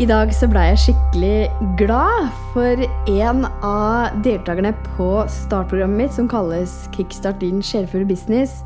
[0.00, 2.80] I dag så ble jeg skikkelig glad for
[3.12, 8.62] en av deltakerne på startprogrammet mitt, som kalles Kickstart din sjelfulle business.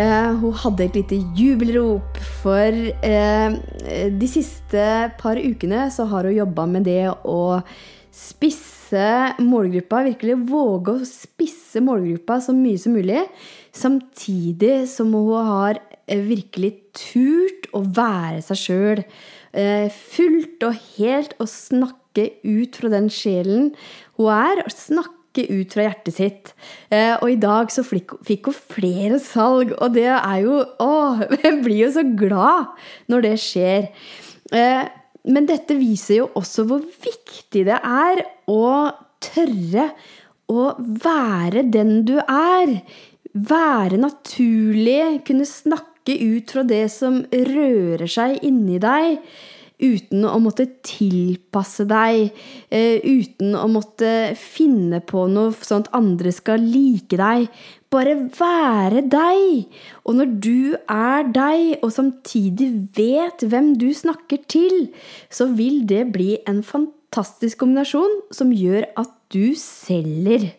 [0.00, 3.58] Eh, hun hadde et lite jubelrop, for eh,
[4.16, 4.86] de siste
[5.20, 7.60] par ukene så har hun jobba med det å
[8.08, 9.04] spisse
[9.44, 13.26] målgruppa, virkelig våge å spisse målgruppa så mye som mulig,
[13.76, 19.41] samtidig som hun har virkelig turt å være seg sjøl Eh,
[19.92, 23.72] fullt og helt å snakke ut fra den sjelen
[24.18, 26.54] hun er, og snakke ut fra hjertet sitt.
[26.92, 30.90] Eh, og i dag så fikk hun flere salg, og det er jo Å,
[31.44, 33.88] jeg blir jo så glad når det skjer.
[34.52, 34.82] Eh,
[35.32, 38.66] men dette viser jo også hvor viktig det er å
[39.22, 39.92] tørre
[40.50, 42.80] å være den du er.
[43.32, 49.20] Være naturlig, kunne snakke snakke ut fra det som rører seg inni deg,
[49.82, 52.32] uten å måtte tilpasse deg,
[52.70, 57.48] eh, uten å måtte finne på noe sånn at andre skal like deg.
[57.90, 59.66] Bare være deg.
[60.06, 64.92] Og når du er deg, og samtidig vet hvem du snakker til,
[65.30, 70.50] så vil det bli en fantastisk kombinasjon som gjør at du selger.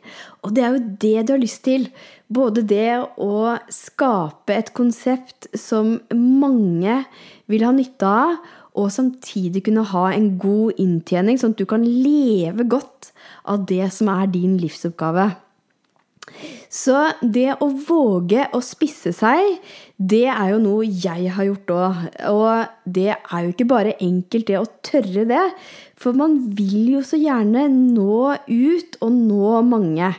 [0.43, 1.87] Og det er jo det du har lyst til.
[2.33, 7.03] Både det å skape et konsept som mange
[7.51, 8.37] vil ha nytte av,
[8.73, 13.11] og samtidig kunne ha en god inntjening, sånn at du kan leve godt
[13.45, 15.29] av det som er din livsoppgave.
[16.73, 19.59] Så det å våge å spisse seg,
[20.01, 21.99] det er jo noe jeg har gjort òg.
[22.31, 25.43] Og det er jo ikke bare enkelt, det å tørre det.
[26.01, 30.09] For man vil jo så gjerne nå ut og nå mange.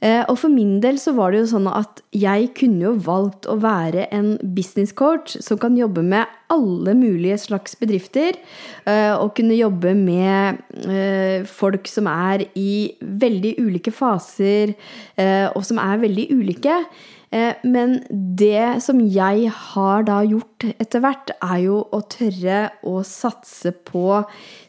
[0.00, 3.48] Eh, og for min del så var det jo sånn at jeg kunne jo valgt
[3.50, 8.38] å være en business coach som kan jobbe med alle mulige slags bedrifter.
[8.88, 14.72] Eh, og kunne jobbe med eh, folk som er i veldig ulike faser,
[15.54, 16.76] og som er veldig ulike.
[17.30, 23.72] Men det som jeg har da gjort etter hvert, er jo å tørre å satse
[23.86, 24.22] på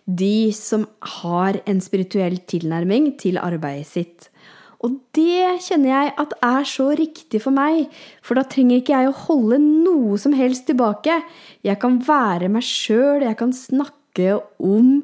[0.06, 0.86] de som
[1.22, 4.31] har en spirituell tilnærming til arbeidet sitt.
[4.82, 7.92] Og det kjenner jeg at er så riktig for meg,
[8.26, 11.20] for da trenger ikke jeg å holde noe som helst tilbake.
[11.66, 15.04] Jeg kan være meg sjøl, jeg kan snakke om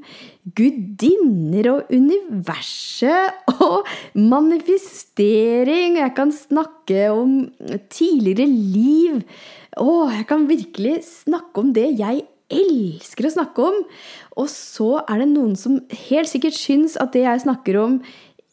[0.57, 5.99] gudinner og universet og manifestering.
[6.01, 7.38] Jeg kan snakke om
[7.94, 9.21] tidligere liv.
[9.77, 13.79] Å, jeg kan virkelig snakke om det jeg elsker å snakke om.
[14.41, 18.01] Og så er det noen som helt sikkert syns at det jeg snakker om,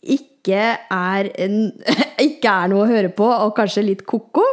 [0.04, 1.72] ikke er, en,
[2.28, 4.44] ikke er noe å høre på, og kanskje litt ko-ko.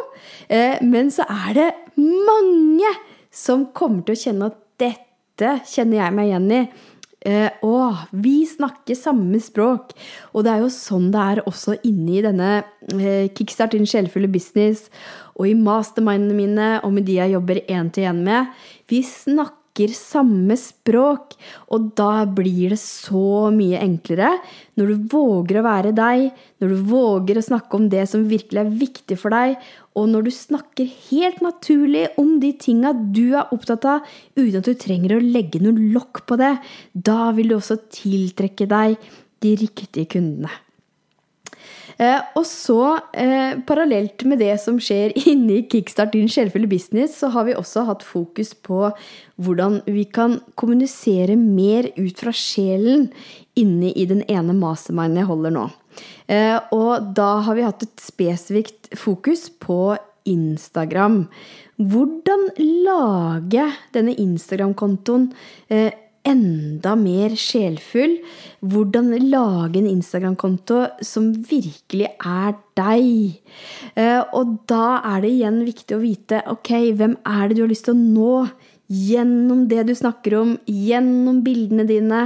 [0.48, 1.70] Eh, men så er det
[2.00, 2.96] mange
[3.32, 6.64] som kommer til å kjenne at dette kjenner jeg meg igjen i.
[7.62, 9.94] og å, vi snakker samme språk.
[10.34, 12.52] Og det er jo sånn det er også inne i denne
[12.96, 14.88] eh, Kickstart din sjelfulle business
[15.38, 18.50] og i mastermindene mine og med de jeg jobber én til én med.
[18.90, 21.36] Vi snakker snakker samme språk,
[21.72, 24.40] og da blir det så mye enklere
[24.76, 28.60] når du våger å være deg, når du våger å snakke om det som virkelig
[28.60, 29.56] er viktig for deg,
[29.96, 34.02] og når du snakker helt naturlig om de tinga du er opptatt av,
[34.36, 36.58] uten at du trenger å legge noe lokk på det,
[36.94, 39.00] da vil du også tiltrekke deg
[39.42, 40.52] de riktige kundene.
[42.00, 47.32] Eh, og så, eh, parallelt med det som skjer inni Kickstart din sjelfulle business, så
[47.34, 48.90] har vi også hatt fokus på
[49.42, 53.10] hvordan vi kan kommunisere mer ut fra sjelen
[53.60, 55.66] inne i den ene masterminden jeg holder nå.
[56.32, 59.98] Eh, og da har vi hatt et spesifikt fokus på
[60.30, 61.26] Instagram.
[61.82, 62.46] Hvordan
[62.86, 63.66] lage
[63.96, 65.32] denne Instagram-kontoen
[66.28, 68.18] enda mer sjelfull.
[68.62, 73.40] Hvordan lage en Instagram-konto som virkelig er deg.
[73.96, 77.74] Eh, og da er det igjen viktig å vite ok, hvem er det du har
[77.74, 78.36] lyst til å nå
[78.92, 82.26] gjennom det du snakker om, gjennom bildene dine.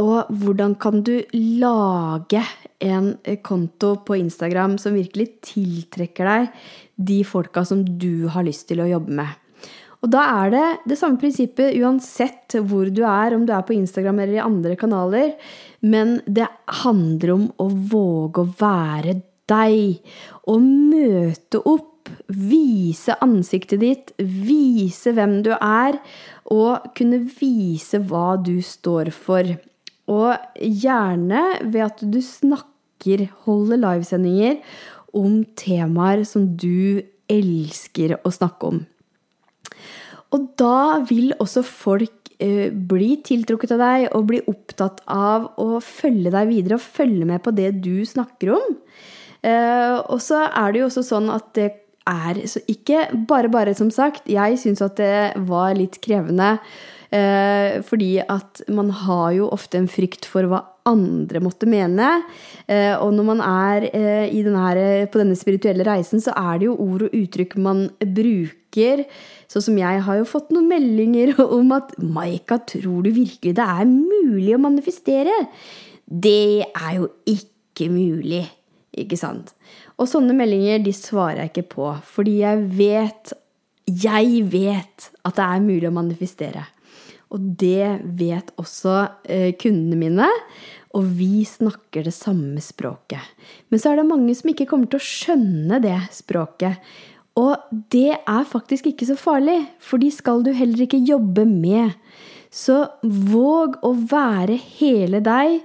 [0.00, 2.42] Og hvordan kan du lage
[2.84, 6.66] en konto på Instagram som virkelig tiltrekker deg
[6.96, 9.43] de folka som du har lyst til å jobbe med.
[10.04, 13.72] Og da er det det samme prinsippet uansett hvor du er, om du er på
[13.72, 15.32] Instagram eller i andre kanaler.
[15.80, 16.50] Men det
[16.84, 19.16] handler om å våge å være
[19.48, 20.04] deg.
[20.44, 21.90] Å møte opp.
[22.28, 24.12] Vise ansiktet ditt.
[24.20, 25.96] Vise hvem du er.
[26.52, 29.56] Og kunne vise hva du står for.
[30.12, 34.60] Og gjerne ved at du snakker, holder livesendinger
[35.16, 37.00] om temaer som du
[37.32, 38.84] elsker å snakke om.
[40.34, 45.78] Og da vil også folk eh, bli tiltrukket av deg og bli opptatt av å
[45.84, 48.76] følge deg videre og følge med på det du snakker om.
[49.44, 51.70] Eh, og så er det jo også sånn at det
[52.08, 54.28] er så ikke bare bare, som sagt.
[54.28, 56.58] Jeg syns at det var litt krevende.
[57.14, 62.08] Eh, fordi at man har jo ofte en frykt for hva andre måtte mene.
[62.68, 66.76] Eh, og når man er eh, denne, på denne spirituelle reisen, så er det jo
[66.84, 69.04] ord og uttrykk man bruker.
[69.50, 73.64] Sånn som jeg har jo fått noen meldinger om at 'Maika, tror du virkelig det
[73.64, 75.46] er mulig å manifestere?'
[76.04, 78.44] Det er jo ikke mulig,
[78.92, 79.54] ikke sant?
[79.96, 83.32] Og sånne meldinger de svarer jeg ikke på, fordi jeg vet
[83.84, 86.62] Jeg vet at det er mulig å manifestere.
[87.32, 90.28] Og det vet også eh, kundene mine.
[90.94, 93.22] Og vi snakker det samme språket.
[93.68, 96.78] Men så er det mange som ikke kommer til å skjønne det språket.
[97.40, 97.58] Og
[97.90, 101.96] det er faktisk ikke så farlig, for de skal du heller ikke jobbe med.
[102.54, 105.58] Så våg å være hele deg.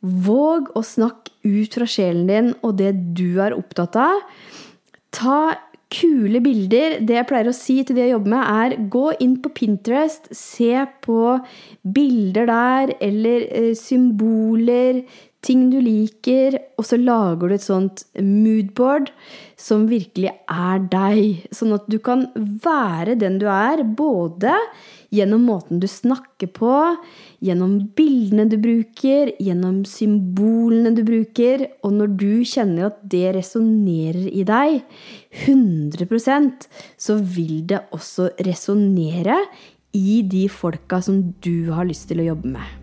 [0.00, 4.22] Våg å snakke ut fra sjelen din og det du er opptatt av.
[5.12, 5.40] Ta
[5.90, 6.98] kule bilder.
[7.06, 10.30] Det jeg pleier å si til de jeg jobber med, er gå inn på Pinterest,
[10.36, 11.22] se på
[11.96, 15.02] bilder der, eller eh, symboler,
[15.44, 19.08] ting du liker, og så lager du et sånt moodboard
[19.60, 21.46] som virkelig er deg.
[21.54, 24.52] Sånn at du kan være den du er, både
[25.14, 26.74] gjennom måten du snakker på,
[27.44, 31.66] gjennom bildene du bruker, gjennom symbolene du bruker.
[31.84, 34.80] Og når du kjenner at det resonnerer i deg
[35.46, 36.68] 100%
[37.00, 39.40] så vil det også resonnere
[39.96, 42.79] i de folka som du har lyst til å jobbe med.